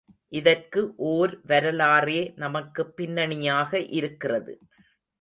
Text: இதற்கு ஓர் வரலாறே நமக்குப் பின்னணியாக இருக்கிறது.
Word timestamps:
இதற்கு 0.29 0.81
ஓர் 1.09 1.39
வரலாறே 1.43 2.33
நமக்குப் 2.35 2.95
பின்னணியாக 2.95 3.79
இருக்கிறது. 3.93 4.55